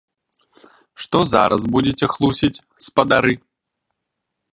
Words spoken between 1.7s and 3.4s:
будзеце хлусіць, спадары?